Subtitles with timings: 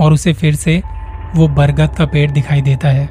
[0.00, 0.82] और उसे फिर से
[1.36, 3.08] वो बरगद का पेड़ दिखाई देता है,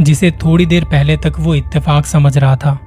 [0.00, 2.78] जिसे थोड़ी देर पहले तक वो इत्तेफाक समझ रहा था।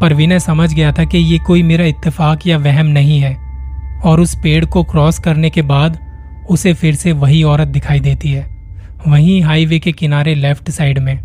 [0.00, 3.36] पर विनय समझ गया था कि ये कोई मेरा इत्तेफाक या वहम नहीं है,
[4.00, 5.98] और उस पेड़ को क्रॉस करने के बाद
[6.50, 8.46] उसे फिर से वही औरत दिखाई देती है,
[9.06, 11.18] वहीं हाईवे के किनारे लेफ़्ट साइड में।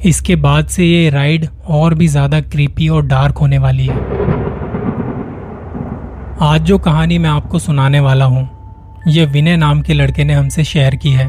[0.00, 3.96] इसके बाद से ये राइड और भी ज़्यादा क्रीपी और डार्क होने वाली है।
[6.42, 8.48] आज जो कहानी मैं आपको सुनाने वाला हूँ
[9.08, 11.28] ये विनय नाम के लड़के ने हमसे शेयर की है।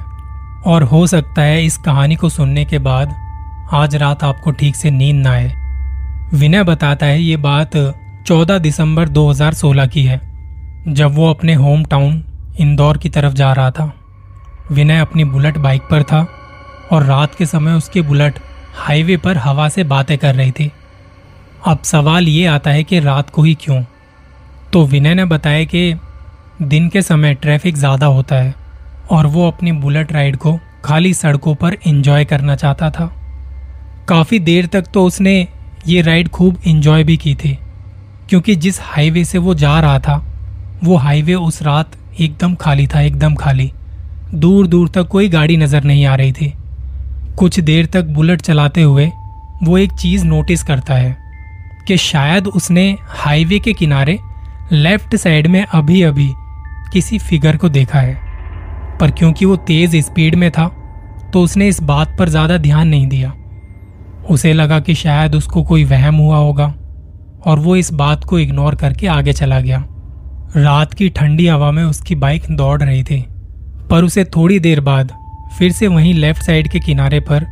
[0.66, 3.16] और हो सकता है इस कहानी को सुनने के बाद
[3.74, 5.54] आज रात आपको ठीक से नींद ना आए।
[6.34, 7.72] विनय बताता है ये बात
[8.28, 10.22] 14 दिसंबर 2016 की है,
[10.88, 12.24] जब वो अपने होम टाउन
[12.60, 13.94] इंदौर की तरफ़ जा रहा था।
[14.72, 16.28] विनय अपनी बुलेट बाइक पर था
[16.92, 18.40] और रात के समय उसकी बुलेट
[18.76, 20.72] हाईवे पर हवा से बातें कर रही थी।
[21.68, 23.84] अब सवाल ये आता है कि रात को ही क्यों?
[24.74, 26.00] तो विनय ने बताया कि
[26.62, 28.54] दिन के समय ट्रैफ़िक ज़्यादा होता है
[29.12, 33.06] और वो अपनी बुलेट राइड को खाली सड़कों पर एंजॉय करना चाहता था।
[34.10, 35.36] काफ़ी देर तक तो उसने
[35.88, 37.58] ये राइड खूब एंजॉय भी की थी,
[38.30, 40.18] क्योंकि जिस हाईवे से वो जा रहा था,
[40.84, 43.72] वो हाईवे उस रात एकदम खाली था, एकदम खाली।
[44.34, 46.54] दूर दूर तक कोई गाड़ी नज़र नहीं आ रही थी।
[47.38, 49.10] कुछ देर तक बुलेट चलाते हुए
[49.64, 51.16] वो एक चीज़ नोटिस करता है
[51.88, 54.20] कि शायद उसने हाईवे के किनारे
[54.72, 56.32] लेफ़्ट साइड में अभी अभी
[56.94, 58.18] किसी फिगर को देखा है।
[59.00, 60.68] पर क्योंकि वो तेज स्पीड में था
[61.34, 63.34] तो उसने इस बात पर ज़्यादा ध्यान नहीं दिया।
[64.30, 66.74] उसे लगा कि शायद उसको कोई वहम हुआ होगा,
[67.42, 69.84] और वो इस बात को इग्नोर करके आगे चला गया।
[70.56, 73.22] रात की ठंडी हवा में उसकी बाइक दौड़ रही थी,
[73.90, 75.12] पर उसे थोड़ी देर बाद
[75.58, 77.46] फिर से वहीं लेफ़्ट साइड के किनारे पर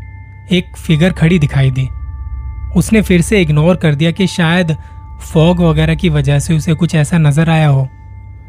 [0.52, 1.88] एक फिगर खड़ी दिखाई दी।
[2.76, 4.76] उसने फिर से इग्नोर कर दिया कि शायद
[5.24, 7.88] फॉग वगैरह की वजह से उसे कुछ ऐसा नज़र आया हो।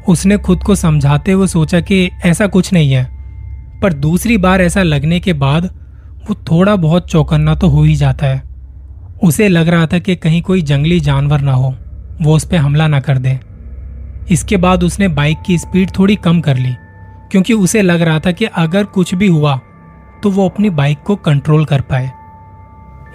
[0.08, 3.04] उसने खुद को समझाते हुए सोचा कि ऐसा कुछ नहीं है।
[3.82, 5.64] पर दूसरी बार ऐसा लगने के बाद
[6.28, 8.42] वो थोड़ा बहुत चौकन्ना तो हो ही जाता है।
[9.22, 11.74] उसे लग रहा था कि कहीं कोई जंगली जानवर ना हो,
[12.22, 13.38] वो उस पर हमला ना कर दे।
[14.30, 16.74] इसके बाद उसने बाइक की स्पीड थोड़ी कम कर ली,
[17.30, 19.56] क्योंकि उसे लग रहा था कि अगर कुछ भी हुआ
[20.22, 22.10] तो वो अपनी बाइक को कंट्रोल कर पाए।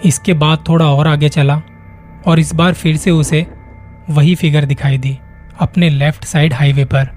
[0.04, 1.60] इसके बाद थोड़ा और आगे चला,
[2.26, 3.46] और इस बार फिर से उसे
[4.10, 5.18] वही फिगर दिखाई दी।
[5.60, 7.08] अपने लेफ़्ट साइड हाईवे पर।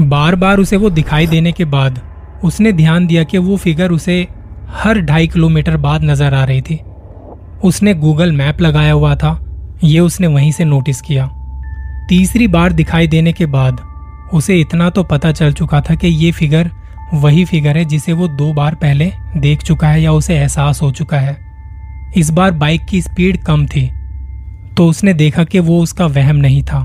[0.00, 2.00] बार बार उसे वो दिखाई देने के बाद,
[2.44, 4.26] उसने ध्यान दिया कि वो फिगर उसे
[4.74, 6.80] हर ढाई किलोमीटर बाद नज़र आ रही थी।
[7.64, 9.38] उसने गूगल मैप लगाया हुआ था।
[9.84, 11.26] ये उसने वहीं से नोटिस किया।
[12.08, 13.80] तीसरी बार दिखाई देने के बाद,
[14.32, 16.70] उसे इतना तो पता चल चुका था कि ये फिगर
[17.14, 20.90] वही फिगर है जिसे वो दो बार पहले देख चुका है या उसे एहसास हो
[20.90, 21.36] चुका है।
[22.16, 23.86] इस बार बाइक की स्पीड कम थी
[24.76, 26.80] तो उसने देखा कि वो उसका वहम नहीं था।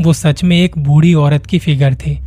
[0.00, 2.18] वो सच में एक बूढ़ी औरत की फिगर थी।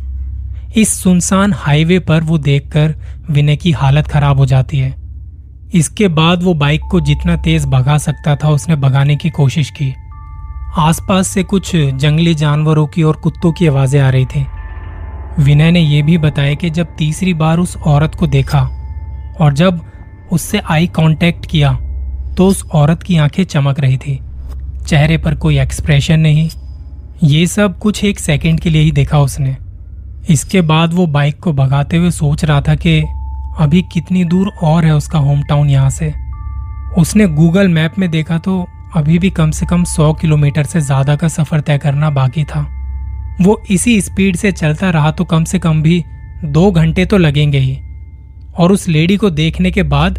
[0.76, 2.94] इस सुनसान हाईवे पर वो देखकर
[3.30, 4.94] विनय की हालत खराब हो जाती है।
[5.74, 9.92] इसके बाद वो बाइक को जितना तेज भगा सकता था, उसने भगाने की कोशिश की।
[10.78, 14.46] आसपास से कुछ जंगली जानवरों की और कुत्तों की आवाज़ें आ रही थी।
[15.38, 18.60] विनय ने यह भी बताया कि जब तीसरी बार उस औरत को देखा
[19.40, 19.80] और जब
[20.32, 21.72] उससे आई कांटेक्ट किया
[22.36, 24.18] तो उस औरत की आँखें चमक रही थी।
[24.86, 26.48] चेहरे पर कोई एक्सप्रेशन नहीं
[27.24, 29.56] ये सब कुछ एक सेकंड के लिए ही देखा उसने।
[30.30, 33.00] इसके बाद वो बाइक को भगाते हुए सोच रहा था कि
[33.60, 36.12] अभी कितनी दूर और है उसका होम टाउन यहाँ से।
[36.98, 38.64] उसने गूगल मैप में देखा तो
[38.96, 42.60] अभी भी कम से कम सौ किलोमीटर से ज़्यादा का सफ़र तय करना बाकी था।
[43.40, 46.02] वो इसी स्पीड से चलता रहा तो कम से कम भी
[46.44, 47.78] दो घंटे तो लगेंगे ही।
[48.54, 50.18] और उस लेडी को देखने के बाद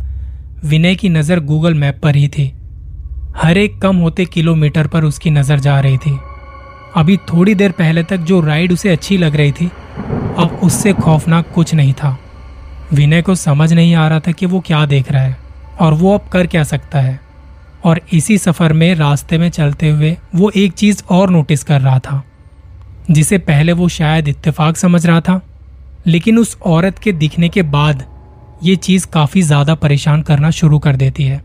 [0.65, 2.51] विनय की नज़र गूगल मैप पर ही थी।
[3.37, 6.17] हर एक कम होते किलोमीटर पर उसकी नज़र जा रही थी।
[6.95, 9.65] अभी थोड़ी देर पहले तक जो राइड उसे अच्छी लग रही थी,
[10.37, 12.17] अब उससे खौफनाक कुछ नहीं था।
[12.93, 15.37] विनय को समझ नहीं आ रहा था कि वो क्या देख रहा है,
[15.81, 17.19] और वो अब कर क्या सकता है।
[17.85, 21.99] और इसी सफ़र में रास्ते में चलते हुए वो एक चीज़ और नोटिस कर रहा
[21.99, 22.23] था,
[23.11, 25.41] जिसे पहले वो शायद इत्तेफाक समझ रहा था,
[26.07, 28.03] लेकिन उस औरत के दिखने के बाद
[28.63, 31.41] ये चीज़ काफ़ी ज़्यादा परेशान करना शुरू कर देती है।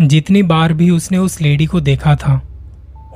[0.00, 2.40] जितनी बार भी उसने उस लेडी को देखा था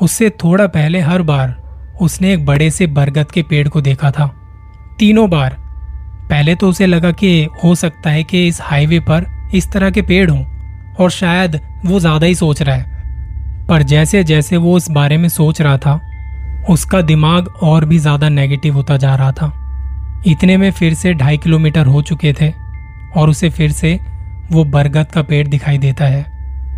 [0.00, 1.56] उससे थोड़ा पहले हर बार
[2.00, 4.26] उसने एक बड़े से बरगद के पेड़ को देखा था।
[4.98, 5.56] तीनों बार।
[6.30, 10.02] पहले तो उसे लगा कि हो सकता है कि इस हाईवे पर इस तरह के
[10.02, 10.44] पेड़ हों,
[10.94, 15.28] और शायद वो ज़्यादा ही सोच रहा है। पर जैसे जैसे वो उस बारे में
[15.28, 16.00] सोच रहा था,
[16.70, 19.52] उसका दिमाग और भी ज़्यादा नेगेटिव होता जा रहा था।
[20.26, 22.52] इतने में फिर से ढाई किलोमीटर हो चुके थे,
[23.16, 23.98] और उसे फिर से
[24.52, 26.24] वो बरगद का पेड़ दिखाई देता है,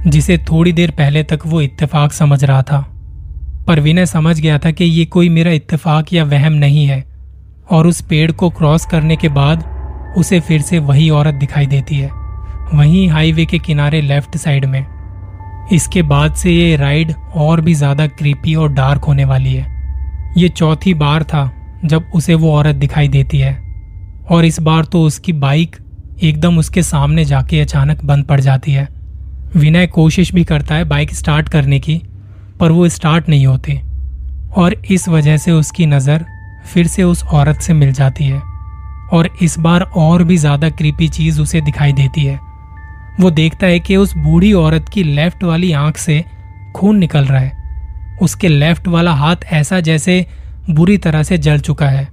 [0.06, 2.84] जिसे थोड़ी देर पहले तक वो इत्तेफाक समझ रहा था।
[3.66, 7.04] पर विनय समझ गया था कि ये कोई मेरा इत्तेफाक या वहम नहीं है,
[7.70, 9.64] और उस पेड़ को क्रॉस करने के बाद
[10.18, 12.10] उसे फिर से वही औरत दिखाई देती है,
[12.74, 14.86] वहीं हाईवे के किनारे लेफ़्ट साइड में।
[15.72, 19.66] इसके बाद से ये राइड और भी ज़्यादा क्रीपी और डार्क होने वाली है।
[20.36, 21.50] ये चौथी बार था
[21.84, 23.56] जब उसे वो औरत दिखाई देती है,
[24.30, 25.76] और इस बार तो उसकी बाइक
[26.20, 28.88] एकदम उसके सामने जाके अचानक बंद पड़ जाती है।
[29.56, 32.00] विनय कोशिश भी करता है बाइक स्टार्ट करने की
[32.62, 33.80] पर वो स्टार्ट नहीं होती
[34.56, 36.24] और इस वजह से उसकी नज़र
[36.64, 38.40] फिर से उस औरत से मिल जाती है
[39.12, 42.38] और इस बार और भी ज़्यादा क्रीपी चीज़ उसे दिखाई देती है।
[43.20, 46.24] वो देखता है कि उस बूढ़ी औरत की लेफ़्ट वाली आँख से
[46.76, 50.26] खून निकल रहा है। उसके लेफ़्ट वाला हाथ ऐसा जैसे
[50.70, 52.08] बुरी तरह से जल चुका है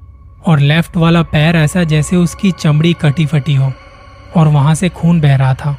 [0.48, 3.72] और लेफ़्ट वाला पैर ऐसा जैसे उसकी चमड़ी कटी फटी हो
[4.38, 5.78] और वहाँ से खून बह रहा था।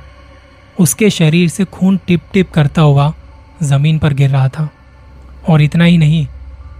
[0.78, 3.12] उसके शरीर से खून टिप टिप करता हुआ
[3.62, 4.68] ज़मीन पर गिर रहा था।
[5.48, 6.26] और इतना ही नहीं,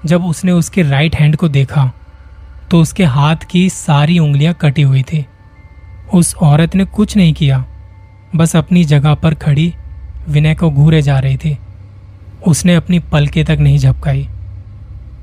[0.06, 1.90] जब उसने उसके राइट हैंड को देखा
[2.70, 5.24] तो उसके हाथ की सारी उंगलियाँ कटी हुई थी।
[6.14, 7.64] उस औरत ने कुछ नहीं किया,
[8.36, 9.72] बस अपनी जगह पर खड़ी
[10.28, 11.56] विनय को घूरे जा रही थी।
[12.46, 14.26] उसने अपनी पलके तक नहीं झपकाई।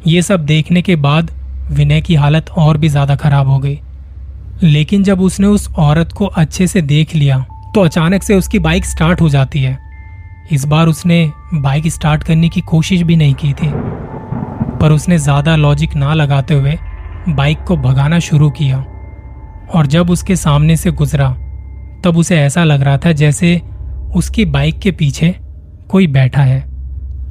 [0.07, 1.31] ये सब देखने के बाद
[1.69, 3.80] विनय की हालत और भी ज़्यादा खराब हो गई।
[4.63, 7.38] लेकिन जब उसने उस औरत को अच्छे से देख लिया
[7.75, 9.77] तो अचानक से उसकी बाइक स्टार्ट हो जाती है।
[10.47, 13.69] इस बार उसने बाइक स्टार्ट करने की कोशिश भी नहीं की थी,
[14.77, 16.77] पर उसने ज़्यादा लॉजिक ना लगाते हुए
[17.29, 18.77] बाइक को भगाना शुरू किया।
[19.69, 21.29] और जब उसके सामने से गुजरा,
[22.03, 23.61] तब उसे ऐसा लग रहा था जैसे
[24.15, 25.33] उसकी बाइक के पीछे
[25.89, 26.63] कोई बैठा है।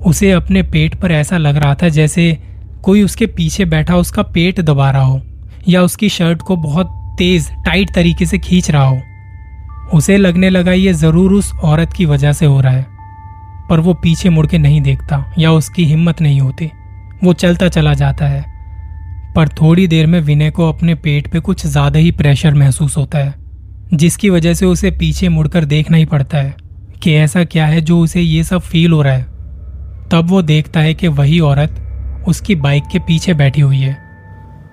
[0.02, 2.36] उसे अपने पेट पर ऐसा लग रहा था जैसे
[2.84, 5.20] कोई उसके पीछे बैठा उसका पेट दबा रहा हो,
[5.68, 9.00] या उसकी शर्ट को बहुत तेज टाइट तरीके से खींच रहा हो।
[9.94, 12.95] उसे लगने लगा ये ज़रूर उस औरत की वजह से हो रहा है।
[13.70, 16.70] पर वो पीछे मुड़ के नहीं देखता या उसकी हिम्मत नहीं होती।
[17.24, 18.44] वो चलता चला जाता है।
[19.36, 23.18] पर थोड़ी देर में विनय को अपने पेट पे कुछ ज़्यादा ही प्रेशर महसूस होता
[23.18, 23.34] है,
[23.94, 26.54] जिसकी वजह से उसे पीछे मुड़कर देखना ही पड़ता है
[27.02, 29.24] कि ऐसा क्या है जो उसे ये सब फील हो रहा है।
[30.10, 33.96] तब वो देखता है कि वही औरत उसकी बाइक के पीछे बैठी हुई है।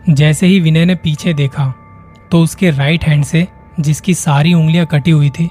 [0.09, 1.73] जैसे ही विनय ने पीछे देखा
[2.31, 3.47] तो उसके राइट हैंड से
[3.79, 5.49] जिसकी सारी उंगलियाँ कटी हुई थी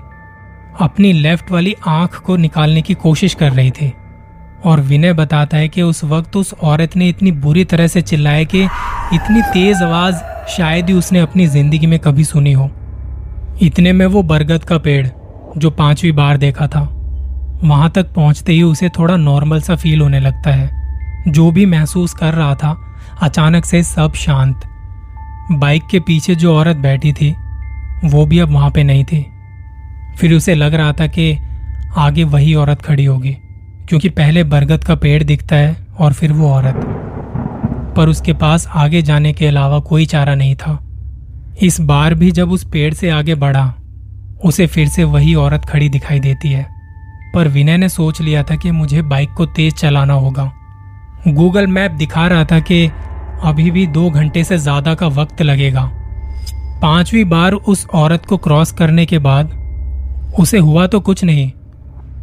[0.81, 3.93] अपनी लेफ़्ट वाली आँख को निकालने की कोशिश कर रही थी।
[4.65, 8.45] और विनय बताता है कि उस वक्त उस औरत ने इतनी बुरी तरह से चिल्लाया
[8.45, 8.63] कि
[9.15, 10.17] इतनी तेज आवाज़
[10.49, 12.71] शायद ही उसने अपनी ज़िंदगी में कभी सुनी हो।
[13.63, 15.09] इतने में वो बरगद का पेड़,
[15.59, 16.81] जो पांचवी बार देखा था,
[17.65, 20.71] वहाँ तक पहुँचते ही उसे थोड़ा नॉर्मल सा फील होने लगता है।
[21.29, 22.77] जो भी महसूस कर रहा था,
[23.23, 24.61] अचानक से सब शांत।
[25.53, 27.35] बाइक के पीछे जो औरत बैठी थी,
[28.05, 29.32] वो भी अब वहाँ पे नहीं थी।
[30.19, 31.33] फिर उसे लग रहा था कि
[31.97, 33.37] आगे वही औरत खड़ी होगी,
[33.89, 36.81] क्योंकि पहले बरगद का पेड़ दिखता है और फिर वो औरत।
[37.97, 40.79] पर उसके पास आगे जाने के अलावा कोई चारा नहीं था।
[41.63, 43.73] इस बार भी जब उस पेड़ से आगे बढ़ा,
[44.45, 46.67] उसे फिर से वही औरत खड़ी दिखाई देती है।
[47.35, 50.51] पर विनय ने सोच लिया था कि मुझे बाइक को तेज चलाना होगा।
[51.29, 52.87] गूगल मैप दिखा रहा था कि
[53.45, 55.91] अभी भी दो घंटे से ज़्यादा का वक्त लगेगा।
[56.83, 59.51] पांचवी बार उस औरत को क्रॉस करने के बाद
[60.39, 61.51] उसे हुआ तो कुछ नहीं,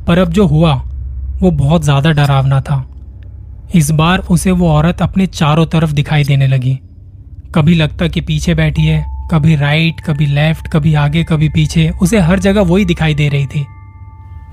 [0.07, 0.73] पर अब जो हुआ,
[1.41, 2.85] वो बहुत ज़्यादा डरावना था।
[3.75, 6.79] इस बार उसे वो औरत अपने चारों तरफ़ दिखाई देने लगी।
[7.55, 12.19] कभी लगता कि पीछे बैठी है, कभी राइट, कभी लेफ़्ट, कभी आगे, कभी पीछे, उसे
[12.19, 13.65] हर जगह वही दिखाई दे रही थी।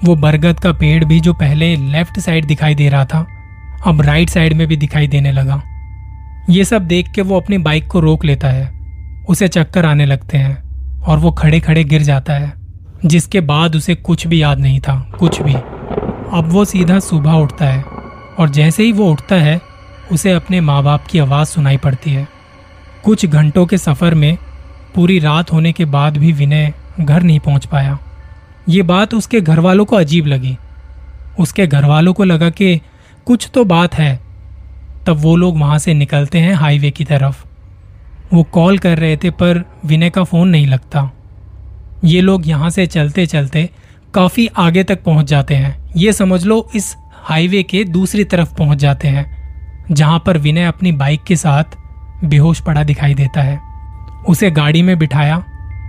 [0.04, 3.26] वो बरगद का पेड़ भी जो पहले लेफ़्ट साइड दिखाई दे रहा था,
[3.86, 5.62] अब राइट साइड में भी दिखाई देने लगा।
[6.50, 8.70] ये सब देख के वो अपनी बाइक को रोक लेता है,
[9.28, 10.56] उसे चक्कर आने लगते हैं,
[11.02, 12.52] और वो खड़े खड़े गिर जाता है।
[13.04, 17.66] जिसके बाद उसे कुछ भी याद नहीं था, कुछ भी। अब वो सीधा सुबह उठता
[17.66, 17.84] है
[18.38, 19.60] और जैसे ही वो उठता है,
[20.12, 22.28] उसे अपने माँ बाप की आवाज़ सुनाई पड़ती है।
[23.04, 24.38] कुछ घंटों के सफ़र में
[24.94, 27.98] पूरी रात होने के बाद भी विनय घर नहीं पहुँच पाया।
[28.68, 30.56] ये बात उसके घर वालों को अजीब लगी।
[31.38, 32.80] उसके घर वालों को लगा कि
[33.26, 34.20] कुछ तो बात है।
[35.06, 37.44] तब वो लोग वहाँ से निकलते हैं हाईवे की तरफ़।
[38.34, 41.10] वो कॉल कर रहे थे पर विनय का फ़ोन नहीं लगता।
[42.04, 43.68] ये लोग यहाँ से चलते चलते
[44.14, 48.78] काफ़ी आगे तक पहुँच जाते हैं। ये समझ लो इस हाईवे के दूसरी तरफ़ पहुँच
[48.78, 49.26] जाते हैं,
[49.90, 51.76] जहाँ पर विनय अपनी बाइक के साथ
[52.24, 53.58] बेहोश पड़ा दिखाई देता है।
[54.28, 55.36] उसे गाड़ी में बिठाया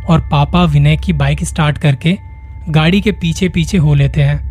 [0.09, 2.17] और पापा विनय की बाइक स्टार्ट करके
[2.69, 4.45] गाड़ी के पीछे पीछे हो लेते हैं।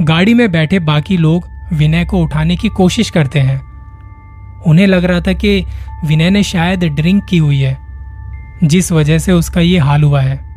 [0.00, 3.60] गाड़ी में बैठे बाकी लोग विनय को उठाने की कोशिश करते हैं।
[4.66, 5.64] उन्हें लग रहा था कि
[6.04, 7.76] विनय ने शायद ड्रिंक की हुई है,
[8.64, 10.47] जिस वजह से उसका ये हाल हुआ है।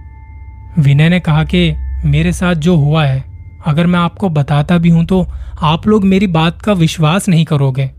[0.80, 1.74] विनय ने कहा कि
[2.06, 3.24] मेरे साथ जो हुआ है,
[3.66, 5.28] अगर मैं आपको बताता भी हूँ तो
[5.62, 7.92] आप लोग मेरी बात का विश्वास नहीं करोगे।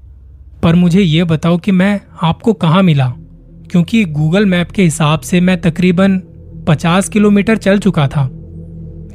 [0.63, 3.13] पर मुझे ये बताओ कि मैं आपको कहाँ मिला?
[3.71, 6.23] क्योंकि गूगल मैप के हिसाब से मैं तकरीबन
[6.69, 8.31] पचास किलोमीटर चल चुका था।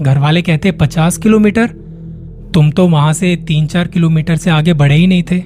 [0.02, 1.68] घर वाले कहते, पचास किलोमीटर?
[2.54, 5.44] तुम तो वहाँ से तीन चार किलोमीटर से आगे बढ़े ही नहीं थे।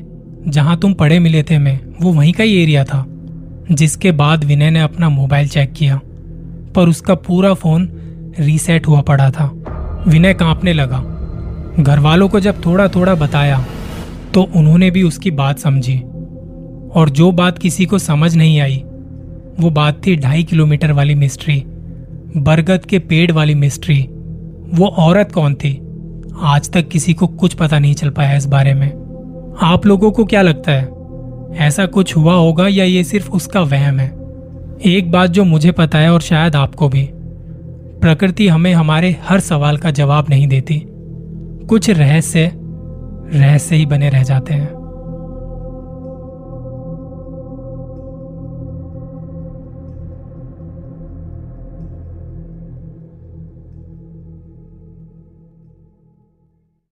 [0.47, 3.05] जहाँ तुम पढ़े मिले थे मैं, वो वहीं का ही एरिया था।
[3.71, 5.99] जिसके बाद विनय ने अपना मोबाइल चेक किया।
[6.75, 8.00] पर उसका पूरा फ़ोन
[8.39, 9.51] रीसेट हुआ पड़ा था।
[10.07, 11.03] विनय कांपने लगा।
[11.79, 13.65] घर वालों को जब थोड़ा थोड़ा बताया
[14.33, 15.99] तो उन्होंने भी उसकी बात समझी।
[16.95, 18.83] और जो बात किसी को समझ नहीं आई,
[19.59, 21.63] वो बात थी ढाई किलोमीटर वाली मिस्ट्री,
[22.37, 24.07] बरगद के पेड़ वाली मिस्ट्री।
[24.73, 25.81] वो औरत कौन थी?
[26.41, 28.89] आज तक किसी को कुछ पता नहीं चल पाया इस बारे में।
[29.61, 30.89] आप लोगों को क्या लगता है?
[31.67, 34.07] ऐसा कुछ हुआ होगा या ये सिर्फ़ उसका वहम है?
[34.85, 37.09] एक बात जो मुझे पता है और शायद आपको भी।
[38.01, 40.85] प्रकृति हमें हमारे हर सवाल का जवाब नहीं देती।
[41.69, 42.51] कुछ रहस्य
[43.33, 44.80] रहस्य ही बने रह जाते हैं।